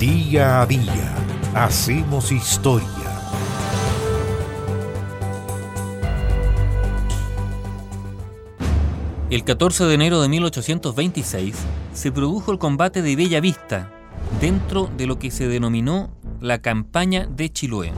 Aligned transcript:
Día 0.00 0.62
a 0.62 0.66
día 0.66 1.14
hacemos 1.54 2.32
historia. 2.32 2.88
El 9.28 9.44
14 9.44 9.84
de 9.84 9.92
enero 9.92 10.22
de 10.22 10.30
1826 10.30 11.54
se 11.92 12.12
produjo 12.12 12.50
el 12.50 12.58
combate 12.58 13.02
de 13.02 13.14
Bella 13.14 13.42
Vista 13.42 13.92
dentro 14.40 14.88
de 14.96 15.06
lo 15.06 15.18
que 15.18 15.30
se 15.30 15.48
denominó 15.48 16.08
la 16.40 16.62
campaña 16.62 17.26
de 17.26 17.52
Chiloé. 17.52 17.92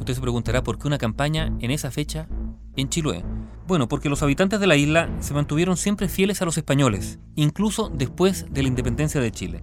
Usted 0.00 0.14
se 0.14 0.22
preguntará 0.22 0.64
por 0.64 0.78
qué 0.78 0.86
una 0.86 0.96
campaña 0.96 1.52
en 1.60 1.70
esa 1.70 1.90
fecha 1.90 2.26
en 2.74 2.88
Chiloé. 2.88 3.22
Bueno, 3.66 3.86
porque 3.86 4.08
los 4.08 4.22
habitantes 4.22 4.60
de 4.60 4.66
la 4.66 4.76
isla 4.76 5.10
se 5.20 5.34
mantuvieron 5.34 5.76
siempre 5.76 6.08
fieles 6.08 6.40
a 6.40 6.46
los 6.46 6.56
españoles, 6.56 7.18
incluso 7.34 7.90
después 7.94 8.46
de 8.50 8.62
la 8.62 8.68
independencia 8.68 9.20
de 9.20 9.30
Chile. 9.30 9.62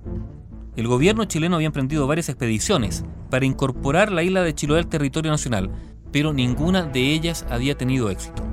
El 0.77 0.87
gobierno 0.87 1.25
chileno 1.25 1.57
había 1.57 1.67
emprendido 1.67 2.07
varias 2.07 2.29
expediciones 2.29 3.03
para 3.29 3.45
incorporar 3.45 4.09
la 4.09 4.23
isla 4.23 4.41
de 4.41 4.55
Chiloé 4.55 4.79
al 4.79 4.87
territorio 4.87 5.29
nacional, 5.29 5.69
pero 6.13 6.31
ninguna 6.31 6.83
de 6.83 7.11
ellas 7.11 7.45
había 7.49 7.77
tenido 7.77 8.09
éxito. 8.09 8.43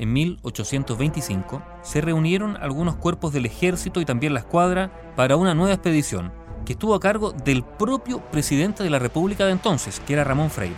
En 0.00 0.12
1825 0.12 1.62
se 1.82 2.00
reunieron 2.00 2.56
algunos 2.56 2.96
cuerpos 2.96 3.32
del 3.32 3.46
ejército 3.46 4.00
y 4.00 4.04
también 4.04 4.34
la 4.34 4.40
escuadra 4.40 5.14
para 5.14 5.36
una 5.36 5.54
nueva 5.54 5.72
expedición, 5.72 6.32
que 6.64 6.72
estuvo 6.72 6.96
a 6.96 7.00
cargo 7.00 7.30
del 7.30 7.62
propio 7.62 8.20
presidente 8.20 8.82
de 8.82 8.90
la 8.90 8.98
República 8.98 9.46
de 9.46 9.52
entonces, 9.52 10.00
que 10.00 10.14
era 10.14 10.24
Ramón 10.24 10.50
Freire. 10.50 10.74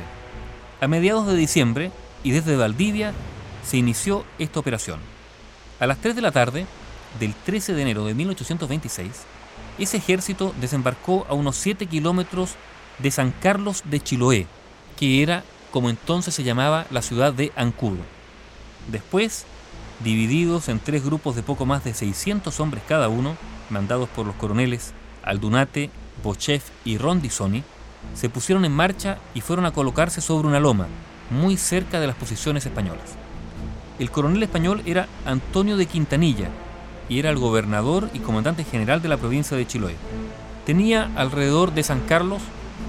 A 0.82 0.86
mediados 0.86 1.26
de 1.26 1.34
diciembre, 1.34 1.90
y 2.22 2.32
desde 2.32 2.56
Valdivia, 2.56 3.14
se 3.64 3.78
inició 3.78 4.24
esta 4.38 4.60
operación. 4.60 5.00
A 5.80 5.86
las 5.86 5.96
3 5.98 6.14
de 6.14 6.22
la 6.22 6.30
tarde 6.30 6.66
del 7.18 7.34
13 7.34 7.72
de 7.72 7.82
enero 7.82 8.04
de 8.04 8.14
1826, 8.14 9.26
ese 9.78 9.98
ejército 9.98 10.54
desembarcó 10.60 11.26
a 11.28 11.34
unos 11.34 11.56
7 11.56 11.86
kilómetros 11.86 12.54
de 12.98 13.10
San 13.10 13.32
Carlos 13.32 13.82
de 13.84 14.00
Chiloé, 14.00 14.46
que 14.96 15.22
era 15.22 15.44
como 15.70 15.90
entonces 15.90 16.34
se 16.34 16.42
llamaba 16.42 16.86
la 16.90 17.02
ciudad 17.02 17.32
de 17.32 17.52
Ancud. 17.56 17.98
Después, 18.90 19.44
divididos 20.02 20.68
en 20.68 20.80
tres 20.80 21.04
grupos 21.04 21.36
de 21.36 21.42
poco 21.42 21.66
más 21.66 21.84
de 21.84 21.94
600 21.94 22.58
hombres 22.60 22.82
cada 22.88 23.08
uno, 23.08 23.36
mandados 23.70 24.08
por 24.08 24.26
los 24.26 24.34
coroneles 24.36 24.92
Aldunate, 25.22 25.90
Bochef 26.22 26.70
y 26.84 26.98
Rondisoni, 26.98 27.62
se 28.14 28.28
pusieron 28.28 28.64
en 28.64 28.72
marcha 28.72 29.18
y 29.34 29.40
fueron 29.40 29.66
a 29.66 29.72
colocarse 29.72 30.20
sobre 30.20 30.48
una 30.48 30.60
loma, 30.60 30.86
muy 31.30 31.56
cerca 31.56 32.00
de 32.00 32.06
las 32.06 32.16
posiciones 32.16 32.64
españolas. 32.64 33.16
El 33.98 34.10
coronel 34.10 34.42
español 34.42 34.82
era 34.86 35.08
Antonio 35.26 35.76
de 35.76 35.86
Quintanilla 35.86 36.48
y 37.08 37.18
era 37.18 37.30
el 37.30 37.38
gobernador 37.38 38.08
y 38.12 38.18
comandante 38.18 38.64
general 38.64 39.02
de 39.02 39.08
la 39.08 39.16
provincia 39.16 39.56
de 39.56 39.66
Chiloé. 39.66 39.96
Tenía 40.66 41.10
alrededor 41.16 41.72
de 41.72 41.82
San 41.82 42.00
Carlos, 42.00 42.42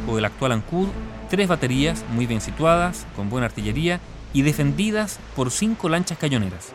o 0.07 0.17
el 0.17 0.25
actual 0.25 0.51
Ancud, 0.51 0.87
tres 1.29 1.47
baterías 1.47 2.03
muy 2.11 2.25
bien 2.25 2.41
situadas, 2.41 3.05
con 3.15 3.29
buena 3.29 3.45
artillería 3.45 3.99
y 4.33 4.41
defendidas 4.41 5.19
por 5.35 5.51
cinco 5.51 5.89
lanchas 5.89 6.17
cañoneras. 6.17 6.73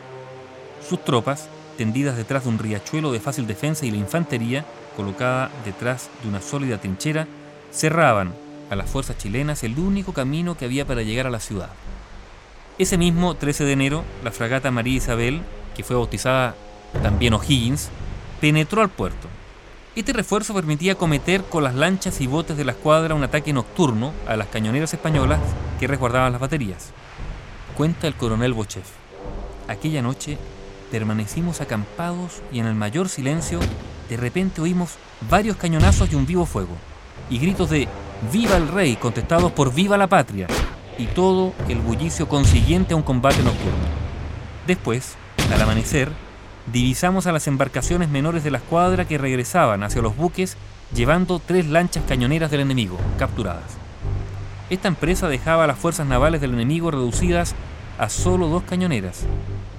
Sus 0.87 1.03
tropas, 1.03 1.49
tendidas 1.77 2.17
detrás 2.17 2.43
de 2.43 2.49
un 2.49 2.59
riachuelo 2.59 3.11
de 3.11 3.19
fácil 3.19 3.47
defensa 3.47 3.85
y 3.85 3.91
la 3.91 3.97
infantería, 3.97 4.65
colocada 4.95 5.51
detrás 5.63 6.09
de 6.23 6.29
una 6.29 6.41
sólida 6.41 6.79
trinchera, 6.79 7.27
cerraban 7.71 8.33
a 8.69 8.75
las 8.75 8.89
fuerzas 8.89 9.17
chilenas 9.17 9.63
el 9.63 9.77
único 9.77 10.13
camino 10.13 10.57
que 10.57 10.65
había 10.65 10.85
para 10.85 11.03
llegar 11.03 11.27
a 11.27 11.31
la 11.31 11.39
ciudad. 11.39 11.69
Ese 12.77 12.97
mismo 12.97 13.35
13 13.35 13.63
de 13.63 13.71
enero, 13.71 14.03
la 14.23 14.31
fragata 14.31 14.71
María 14.71 14.97
Isabel, 14.97 15.41
que 15.75 15.83
fue 15.83 15.95
bautizada 15.95 16.55
también 17.01 17.33
O'Higgins, 17.33 17.89
penetró 18.41 18.81
al 18.81 18.89
puerto. 18.89 19.27
Este 19.95 20.13
refuerzo 20.13 20.53
permitía 20.53 20.95
cometer 20.95 21.43
con 21.43 21.63
las 21.63 21.75
lanchas 21.75 22.19
y 22.19 22.27
botes 22.27 22.57
de 22.57 22.65
la 22.65 22.73
escuadra 22.73 23.15
un 23.15 23.23
ataque 23.23 23.53
nocturno 23.53 24.11
a 24.27 24.35
las 24.35 24.47
cañoneras 24.47 24.93
españolas 24.93 25.39
que 25.79 25.87
resguardaban 25.87 26.31
las 26.31 26.41
baterías. 26.41 26.91
Cuenta 27.77 28.07
el 28.07 28.15
coronel 28.15 28.53
Bochef. 28.53 28.87
Aquella 29.67 30.01
noche 30.01 30.37
permanecimos 30.91 31.61
acampados 31.61 32.41
y 32.51 32.59
en 32.59 32.67
el 32.67 32.75
mayor 32.75 33.09
silencio 33.09 33.59
de 34.09 34.17
repente 34.17 34.61
oímos 34.61 34.95
varios 35.29 35.57
cañonazos 35.57 36.11
y 36.11 36.15
un 36.15 36.25
vivo 36.25 36.45
fuego, 36.45 36.75
y 37.29 37.39
gritos 37.39 37.69
de 37.69 37.87
¡Viva 38.31 38.57
el 38.57 38.67
rey! 38.67 38.95
contestados 38.95 39.51
por 39.51 39.73
¡Viva 39.73 39.97
la 39.97 40.07
patria! 40.07 40.47
y 40.97 41.07
todo 41.07 41.53
el 41.67 41.79
bullicio 41.79 42.27
consiguiente 42.27 42.93
a 42.93 42.97
un 42.97 43.03
combate 43.03 43.43
nocturno. 43.43 43.85
Después, 44.67 45.15
al 45.53 45.61
amanecer, 45.61 46.11
divisamos 46.71 47.27
a 47.27 47.31
las 47.31 47.47
embarcaciones 47.47 48.09
menores 48.09 48.43
de 48.43 48.51
la 48.51 48.57
escuadra 48.57 49.05
que 49.05 49.17
regresaban 49.17 49.83
hacia 49.83 50.01
los 50.01 50.15
buques 50.15 50.57
llevando 50.93 51.39
tres 51.39 51.67
lanchas 51.67 52.03
cañoneras 52.07 52.51
del 52.51 52.61
enemigo, 52.61 52.97
capturadas. 53.17 53.77
Esta 54.69 54.87
empresa 54.87 55.27
dejaba 55.27 55.65
a 55.65 55.67
las 55.67 55.77
fuerzas 55.77 56.07
navales 56.07 56.41
del 56.41 56.53
enemigo 56.53 56.91
reducidas 56.91 57.55
a 57.97 58.09
solo 58.09 58.47
dos 58.47 58.63
cañoneras, 58.63 59.25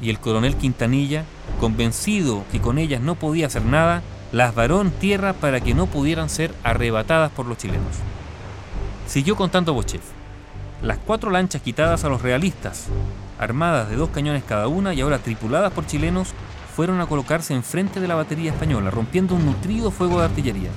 y 0.01 0.11
el 0.11 0.19
coronel 0.19 0.57
Quintanilla, 0.57 1.25
convencido 1.61 2.45
que 2.53 2.61
con 2.61 2.79
ellas 2.79 3.01
no 3.01 3.15
podía 3.15 3.47
hacer 3.47 3.65
nada, 3.65 4.03
las 4.33 4.55
varó 4.55 4.81
en 4.81 4.91
tierra 4.91 5.33
para 5.33 5.61
que 5.61 5.75
no 5.75 5.87
pudieran 5.87 6.29
ser 6.29 6.53
arrebatadas 6.63 7.31
por 7.31 7.47
los 7.47 7.59
chilenos. 7.59 7.97
Siguió 9.07 9.37
contando 9.37 9.75
Bochef. 9.75 10.03
Las 10.83 10.99
cuatro 10.99 11.31
lanchas 11.31 11.63
quitadas 11.63 12.05
a 12.05 12.09
los 12.09 12.23
realistas, 12.23 12.87
armadas 13.39 13.89
de 13.89 13.97
dos 13.97 14.11
cañones 14.11 14.45
cada 14.45 14.69
una 14.69 14.95
y 14.95 15.01
ahora 15.01 15.19
tripuladas 15.19 15.73
por 15.73 15.87
chilenos, 15.87 16.35
fueron 16.77 17.01
a 17.01 17.07
colocarse 17.07 17.55
enfrente 17.55 18.01
de 18.01 18.07
la 18.07 18.17
batería 18.17 18.53
española, 18.53 18.91
rompiendo 18.91 19.35
un 19.35 19.47
nutrido 19.47 19.91
fuego 19.91 20.19
de 20.19 20.27
artillería. 20.27 20.69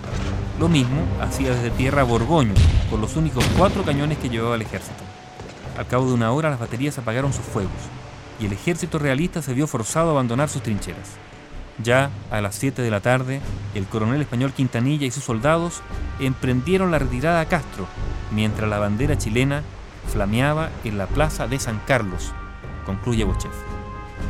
Lo 0.57 0.69
mismo 0.69 1.01
hacía 1.19 1.51
desde 1.51 1.71
tierra 1.71 2.03
Borgoño, 2.03 2.53
con 2.89 3.01
los 3.01 3.17
únicos 3.17 3.43
cuatro 3.57 3.83
cañones 3.83 4.17
que 4.17 4.29
llevaba 4.29 4.55
el 4.55 4.61
ejército. 4.61 5.03
Al 5.77 5.87
cabo 5.87 6.07
de 6.07 6.13
una 6.13 6.31
hora 6.31 6.51
las 6.51 6.59
baterías 6.59 6.97
apagaron 6.97 7.33
sus 7.33 7.43
fuegos 7.43 7.73
y 8.39 8.45
el 8.45 8.53
ejército 8.53 8.97
realista 8.97 9.41
se 9.41 9.53
vio 9.53 9.67
forzado 9.67 10.07
a 10.07 10.11
abandonar 10.11 10.47
sus 10.47 10.63
trincheras. 10.63 11.17
Ya 11.83 12.11
a 12.31 12.39
las 12.39 12.55
7 12.55 12.81
de 12.81 12.91
la 12.91 13.01
tarde, 13.01 13.41
el 13.75 13.85
coronel 13.85 14.21
español 14.21 14.53
Quintanilla 14.53 15.05
y 15.05 15.11
sus 15.11 15.25
soldados 15.25 15.81
emprendieron 16.21 16.91
la 16.91 16.99
retirada 16.99 17.41
a 17.41 17.49
Castro, 17.49 17.87
mientras 18.31 18.69
la 18.69 18.79
bandera 18.79 19.17
chilena 19.17 19.63
flameaba 20.07 20.69
en 20.85 20.97
la 20.97 21.07
plaza 21.07 21.47
de 21.47 21.59
San 21.59 21.81
Carlos, 21.85 22.31
concluye 22.85 23.25
Bochef. 23.25 23.78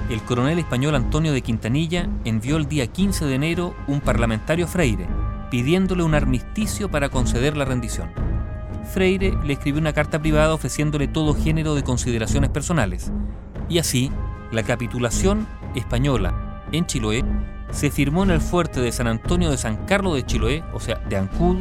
El 0.10 0.22
coronel 0.22 0.60
español 0.60 0.96
Antonio 0.96 1.32
de 1.32 1.42
Quintanilla 1.42 2.10
envió 2.26 2.58
el 2.58 2.68
día 2.68 2.88
15 2.88 3.26
de 3.26 3.36
enero 3.36 3.76
un 3.88 4.02
parlamentario 4.02 4.68
Freire, 4.68 5.08
pidiéndole 5.52 6.04
un 6.04 6.16
armisticio 6.16 6.90
para 6.90 7.10
conceder 7.10 7.56
la 7.56 7.66
rendición. 7.66 8.10
Freire 8.92 9.38
le 9.44 9.54
escribió 9.54 9.80
una 9.80 9.94
carta 9.94 10.20
privada 10.20 10.54
ofreciéndole 10.54 11.08
todo 11.08 11.36
género 11.36 11.76
de 11.76 11.84
consideraciones 11.84 12.50
personales, 12.50 13.12
y 13.70 13.78
así 13.78 14.12
la 14.52 14.64
capitulación 14.64 15.48
española 15.76 16.64
en 16.72 16.86
Chiloé, 16.86 17.24
se 17.72 17.92
firmó 17.92 18.24
en 18.24 18.32
el 18.32 18.42
fuerte 18.42 18.82
de 18.82 18.92
San 18.92 19.08
Antonio 19.08 19.52
de 19.52 19.58
San 19.58 19.86
Carlos 19.86 20.16
de 20.16 20.26
Chiloé, 20.26 20.64
o 20.74 20.80
sea, 20.80 20.96
de 21.08 21.18
Ancud, 21.18 21.58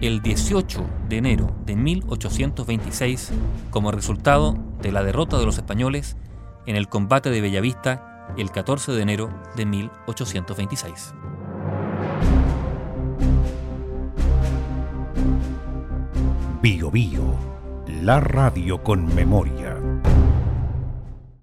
el 0.00 0.22
18 0.22 0.82
de 1.08 1.16
enero 1.18 1.54
de 1.66 1.76
1826 1.76 3.32
como 3.70 3.92
resultado 3.92 4.56
de 4.80 4.92
la 4.92 5.02
derrota 5.02 5.38
de 5.38 5.44
los 5.44 5.58
españoles 5.58 6.16
en 6.66 6.76
el 6.76 6.88
combate 6.88 7.30
de 7.30 7.40
Bellavista 7.40 8.34
el 8.36 8.50
14 8.50 8.92
de 8.92 9.02
enero 9.02 9.30
de 9.56 9.66
1826. 9.66 11.14
Bio 16.62 16.90
Bio, 16.90 17.36
la 18.02 18.20
radio 18.20 18.82
con 18.82 19.14
memoria. 19.14 19.76